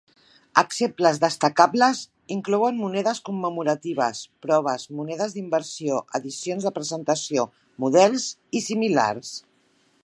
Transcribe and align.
Exemples 0.59 1.19
destacables 1.23 1.99
inclouen 2.35 2.79
monedes 2.85 3.21
commemoratives, 3.29 4.23
proves, 4.47 4.87
monedes 5.01 5.37
d'inversió, 5.37 6.01
edicions 6.21 6.67
de 6.69 6.75
presentació, 6.81 7.47
models 7.85 8.29
i 8.61 8.65
similars. 8.71 9.37